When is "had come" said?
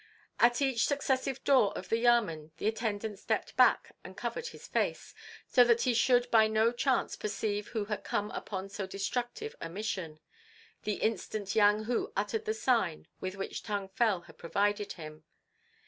7.85-8.31